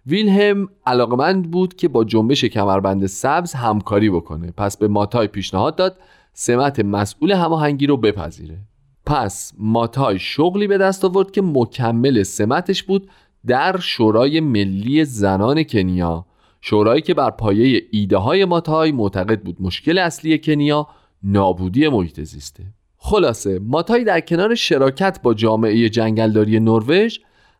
[0.06, 4.50] ویلهم علاقمند بود که با جنبش کمربند سبز همکاری بکنه.
[4.56, 5.96] پس به ماتای پیشنهاد داد
[6.32, 8.58] سمت مسئول هماهنگی رو بپذیره.
[9.06, 13.10] پس ماتای شغلی به دست آورد که مکمل سمتش بود
[13.46, 16.26] در شورای ملی زنان کنیا.
[16.60, 20.86] شورایی که بر پایه ایده های ماتای معتقد بود مشکل اصلی کنیا
[21.22, 22.64] نابودی محیط زیسته.
[22.96, 27.18] خلاصه ماتای در کنار شراکت با جامعه جنگلداری نروژ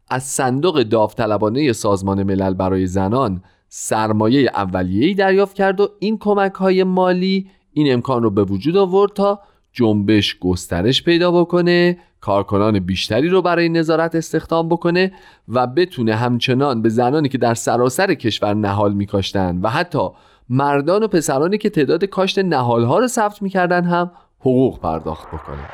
[0.08, 6.84] از صندوق داوطلبانه سازمان ملل برای زنان سرمایه اولیه‌ای دریافت کرد و این کمک های
[6.84, 9.40] مالی این امکان رو به وجود آورد تا
[9.72, 15.12] جنبش گسترش پیدا بکنه کارکنان بیشتری رو برای نظارت استخدام بکنه
[15.48, 20.08] و بتونه همچنان به زنانی که در سراسر کشور نهال میکاشتن و حتی
[20.48, 24.10] مردان و پسرانی که تعداد کاشت نهالها رو ثبت می‌کردن هم
[24.40, 25.68] حقوق پرداخت بکنه.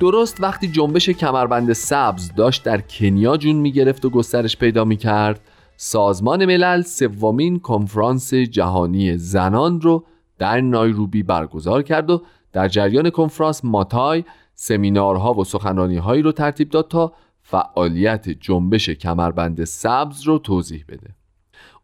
[0.00, 5.40] درست وقتی جنبش کمربند سبز داشت در کنیا جون می‌گرفت و گسترش پیدا می‌کرد
[5.76, 10.04] سازمان ملل سومین کنفرانس جهانی زنان رو
[10.38, 12.22] در نایروبی برگزار کرد و
[12.52, 14.24] در جریان کنفرانس ماتای
[14.54, 21.10] سمینارها و سخنرانیهایی رو ترتیب داد تا فعالیت جنبش کمربند سبز رو توضیح بده.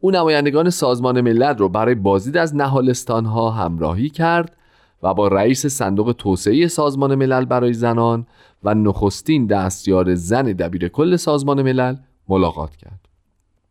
[0.00, 4.56] او نمایندگان سازمان ملل رو برای بازدید از نهالستانها همراهی کرد
[5.03, 8.26] و با رئیس صندوق توسعه سازمان ملل برای زنان
[8.64, 11.96] و نخستین دستیار زن دبیر کل سازمان ملل
[12.28, 13.09] ملاقات کرد.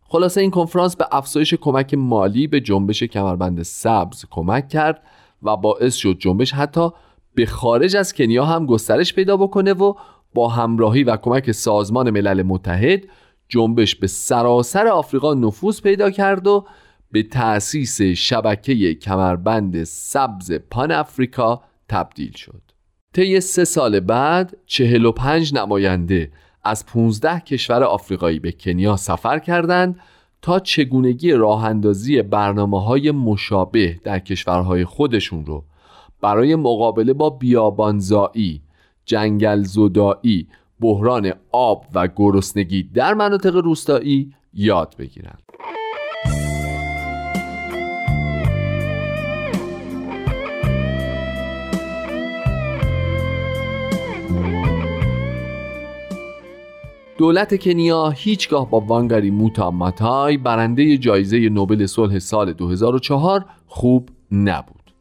[0.03, 5.03] خلاصه این کنفرانس به افزایش کمک مالی به جنبش کمربند سبز کمک کرد
[5.43, 6.89] و باعث شد جنبش حتی
[7.35, 9.93] به خارج از کنیا هم گسترش پیدا بکنه و
[10.33, 13.03] با همراهی و کمک سازمان ملل متحد
[13.49, 16.65] جنبش به سراسر آفریقا نفوذ پیدا کرد و
[17.11, 22.61] به تأسیس شبکه کمربند سبز پان افریقا تبدیل شد
[23.13, 26.31] طی سه سال بعد 45 نماینده
[26.63, 29.99] از 15 کشور آفریقایی به کنیا سفر کردند
[30.41, 35.63] تا چگونگی راه اندازی برنامه های مشابه در کشورهای خودشون رو
[36.21, 38.61] برای مقابله با بیابانزایی،
[39.05, 40.47] جنگل زدایی،
[40.79, 45.41] بحران آب و گرسنگی در مناطق روستایی یاد بگیرند.
[57.21, 64.93] دولت کنیا هیچگاه با وانگاری موتا ماتای برنده جایزه نوبل صلح سال 2004 خوب نبود.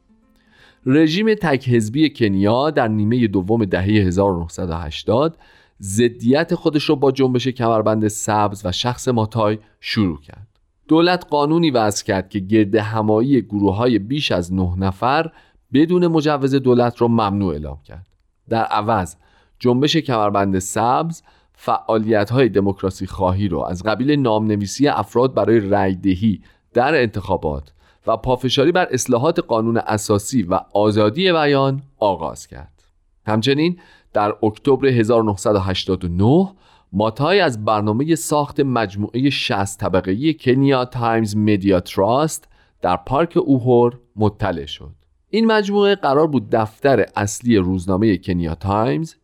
[0.86, 5.38] رژیم تک حزبی کنیا در نیمه دوم دهه 1980
[5.82, 10.48] ضدیت خودش را با جنبش کمربند سبز و شخص ماتای شروع کرد.
[10.88, 15.30] دولت قانونی وضع کرد که گرد همایی گروه های بیش از نه نفر
[15.72, 18.06] بدون مجوز دولت را ممنوع اعلام کرد.
[18.48, 19.16] در عوض
[19.58, 21.22] جنبش کمربند سبز
[21.62, 26.40] فعالیت های دموکراسی خواهی رو از قبیل نامنویسی افراد برای رأیدهی
[26.74, 27.72] در انتخابات
[28.06, 32.82] و پافشاری بر اصلاحات قانون اساسی و آزادی بیان آغاز کرد.
[33.26, 33.78] همچنین
[34.12, 36.52] در اکتبر 1989
[36.92, 42.48] ماتای از برنامه ساخت مجموعه 60 طبقه Kenya Times Media Trust
[42.82, 44.94] در پارک اوهورو مطلع شد.
[45.30, 49.14] این مجموعه قرار بود دفتر اصلی روزنامه کنیا تایمز،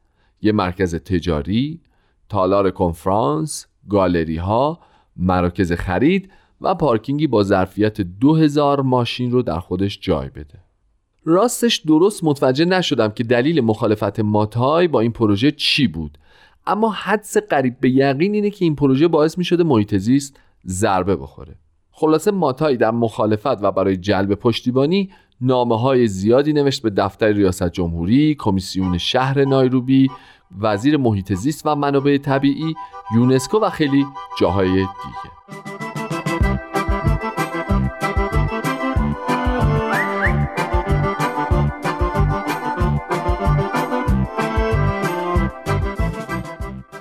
[0.42, 1.80] یک مرکز تجاری،
[2.28, 4.78] تالار کنفرانس، گالری ها،
[5.16, 10.66] مراکز خرید و پارکینگی با ظرفیت 2000 ماشین رو در خودش جای بده.
[11.24, 16.18] راستش درست متوجه نشدم که دلیل مخالفت ماتای با این پروژه چی بود
[16.66, 21.16] اما حدس قریب به یقین اینه که این پروژه باعث می شده محیط زیست ضربه
[21.16, 21.56] بخوره
[21.90, 25.10] خلاصه ماتای در مخالفت و برای جلب پشتیبانی
[25.40, 30.08] نامه های زیادی نوشت به دفتر ریاست جمهوری، کمیسیون شهر نایروبی،
[30.60, 32.74] وزیر محیط زیست و منابع طبیعی
[33.14, 34.06] یونسکو و خیلی
[34.40, 35.36] جاهای دیگه.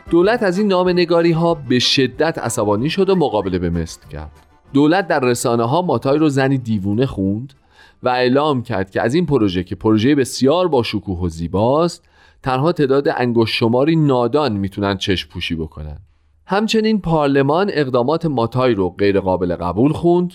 [0.09, 4.31] دولت از این نام نگاری ها به شدت عصبانی شد و مقابله به مثل کرد.
[4.73, 7.53] دولت در رسانه ها ماتای رو زنی دیوونه خوند
[8.03, 12.03] و اعلام کرد که از این پروژه که پروژه بسیار با شکوه و زیباست
[12.45, 15.97] تنها تعداد انگشت شماری نادان می‌تونن چشم پوشی بکنن.
[16.45, 20.33] همچنین پارلمان اقدامات ماتای رو غیر قابل قبول خوند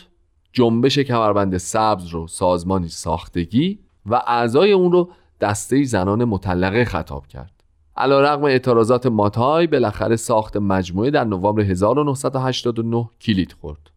[0.52, 7.52] جنبش کمربند سبز رو سازمانی ساختگی و اعضای اون رو دسته زنان مطلقه خطاب کرد.
[7.96, 13.90] علا رقم اعتراضات ماتای بالاخره ساخت مجموعه در نوامبر 1989 کلید خورد.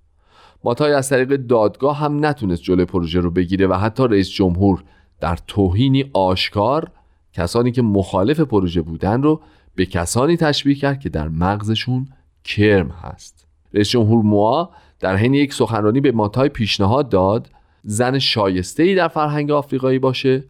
[0.64, 4.84] ماتای از طریق دادگاه هم نتونست جلوی پروژه رو بگیره و حتی رئیس جمهور
[5.20, 6.91] در توهینی آشکار
[7.34, 9.41] کسانی که مخالف پروژه بودن رو
[9.75, 12.07] به کسانی تشبیه کرد که در مغزشون
[12.43, 13.47] کرم هست.
[13.73, 14.69] رئیس جمهور موا
[14.99, 17.49] در حین یک سخنرانی به ماتای پیشنهاد داد
[17.84, 20.43] زن شایسته ای در فرهنگ آفریقایی باشه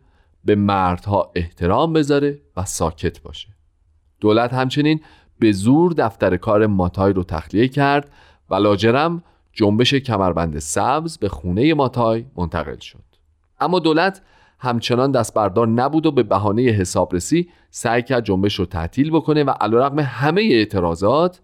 [0.46, 3.48] به مردها احترام بذاره و ساکت باشه.
[4.20, 5.02] دولت همچنین
[5.40, 8.12] به زور دفتر کار ماتای رو تخلیه کرد
[8.50, 9.24] و لاجرم
[9.54, 13.04] جنبش کمربند سبز به خونه ماتای منتقل شد.
[13.60, 14.22] اما دولت
[14.64, 19.50] همچنان دست بردار نبود و به بهانه حسابرسی سعی کرد جنبش رو تعطیل بکنه و
[19.50, 21.42] علیرغم همه اعتراضات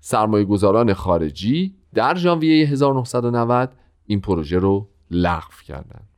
[0.00, 3.72] سرمایه گذاران خارجی در ژانویه 1990
[4.06, 6.08] این پروژه رو لغو کردند.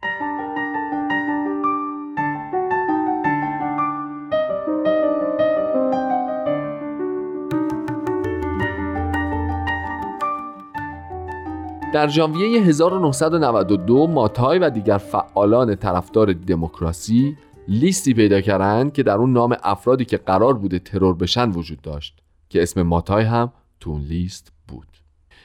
[11.92, 17.36] در ژانویه 1992 ماتای و دیگر فعالان طرفدار دموکراسی
[17.68, 22.18] لیستی پیدا کردند که در اون نام افرادی که قرار بوده ترور بشن وجود داشت
[22.48, 24.86] که اسم ماتای هم تو اون لیست بود.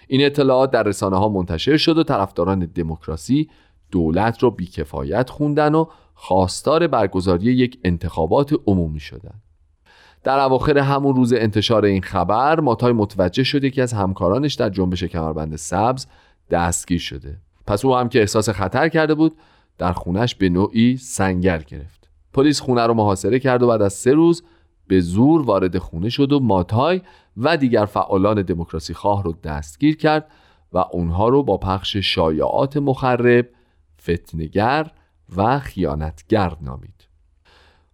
[0.07, 3.49] این اطلاعات در رسانه ها منتشر شد و طرفداران دموکراسی
[3.91, 9.41] دولت را بیکفایت خوندن و خواستار برگزاری یک انتخابات عمومی شدند
[10.23, 15.03] در اواخر همون روز انتشار این خبر ماتای متوجه شد یکی از همکارانش در جنبش
[15.03, 16.07] کمربند سبز
[16.49, 17.37] دستگیر شده
[17.67, 19.35] پس او هم که احساس خطر کرده بود
[19.77, 24.13] در خونش به نوعی سنگر گرفت پلیس خونه رو محاصره کرد و بعد از سه
[24.13, 24.43] روز
[24.87, 27.01] به زور وارد خونه شد و ماتای
[27.37, 30.31] و دیگر فعالان دموکراسی خواه رو دستگیر کرد
[30.73, 33.49] و اونها رو با پخش شایعات مخرب،
[34.01, 34.91] فتنگر
[35.35, 37.07] و خیانتگر نامید.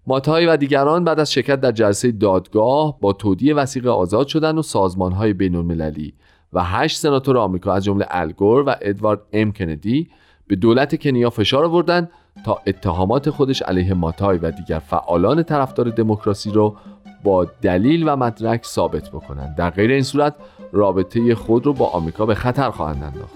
[0.07, 4.61] ماتای و دیگران بعد از شرکت در جلسه دادگاه با تودیع وسیقه آزاد شدند و
[4.61, 6.13] سازمانهای بین المللی
[6.53, 10.09] و هشت سناتور آمریکا از جمله الگور و ادوارد ام کندی
[10.47, 12.09] به دولت کنیا فشار آوردند
[12.45, 16.77] تا اتهامات خودش علیه ماتای و دیگر فعالان طرفدار دموکراسی رو
[17.23, 20.35] با دلیل و مدرک ثابت بکنند در غیر این صورت
[20.71, 23.33] رابطه خود رو با آمریکا به خطر خواهند انداخت.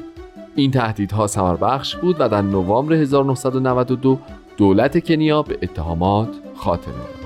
[0.56, 4.20] این تهدیدها ثمر بخش بود و در نوامبر 1992
[4.58, 7.25] دولت کنیا به اتهامات خاتمه داد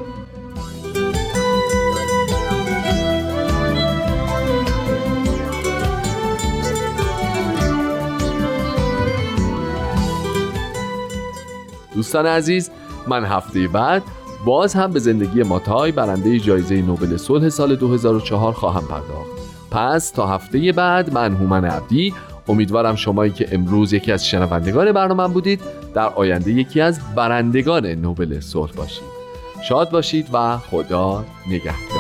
[12.00, 12.72] دوستان عزیز
[13.08, 14.04] من هفته بعد
[14.46, 19.30] باز هم به زندگی ماتای برنده جایزه نوبل صلح سال 2004 خواهم پرداخت.
[19.72, 22.14] پس تا هفته بعد من هومن عبدی
[22.48, 25.62] امیدوارم شمایی که امروز یکی از شنوندگان برنامه بودید
[25.94, 29.04] در آینده یکی از برندگان نوبل صلح باشید.
[29.64, 31.99] شاد باشید و خدا نگهدار.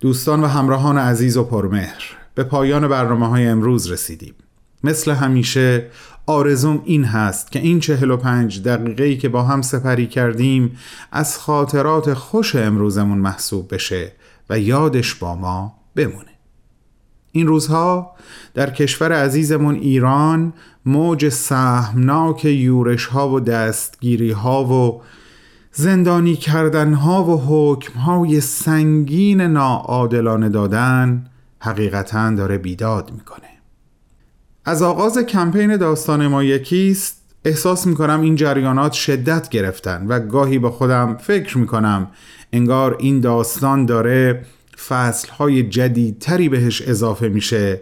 [0.00, 2.02] دوستان و همراهان عزیز و پرمهر
[2.34, 4.34] به پایان برنامه های امروز رسیدیم.
[4.84, 5.86] مثل همیشه
[6.26, 10.78] آرزوم این هست که این چهل و پنج دقیقه که با هم سپری کردیم
[11.12, 14.12] از خاطرات خوش امروزمون محسوب بشه
[14.50, 16.30] و یادش با ما بمونه.
[17.32, 18.16] این روزها
[18.54, 20.52] در کشور عزیزمون ایران
[20.86, 25.02] موج سهمناک یورش ها و دستگیری ها و
[25.72, 31.26] زندانی کردن ها و حکم های سنگین ناعادلانه دادن
[31.58, 33.48] حقیقتا داره بیداد می‌کنه.
[34.64, 40.70] از آغاز کمپین داستان ما یکیست احساس می‌کنم این جریانات شدت گرفتن و گاهی به
[40.70, 42.10] خودم فکر می‌کنم
[42.52, 44.44] انگار این داستان داره
[44.88, 47.80] فصلهای جدیدتری بهش اضافه میشه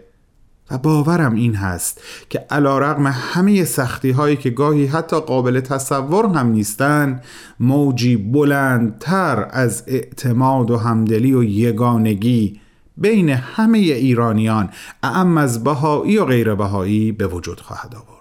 [0.70, 6.26] و باورم این هست که علا رقم همه سختی هایی که گاهی حتی قابل تصور
[6.26, 7.20] هم نیستن
[7.60, 12.60] موجی بلندتر از اعتماد و همدلی و یگانگی
[12.96, 14.70] بین همه ایرانیان
[15.02, 18.18] اعم از بهایی و غیر بهایی به وجود خواهد آورد.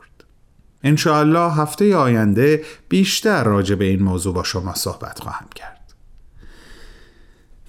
[0.83, 5.76] انشاءالله هفته آینده بیشتر راجع به این موضوع با شما صحبت خواهم کرد.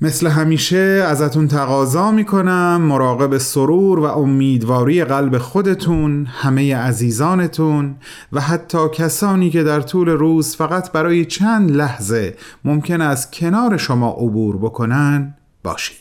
[0.01, 7.97] مثل همیشه ازتون تقاضا می‌کنم مراقب سرور و امیدواری قلب خودتون همه عزیزانتون
[8.33, 14.11] و حتی کسانی که در طول روز فقط برای چند لحظه ممکن از کنار شما
[14.11, 15.35] عبور بکنن
[15.65, 15.97] باشید.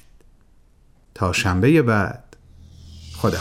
[1.16, 2.24] تا شنبه بعد
[3.16, 3.40] خدا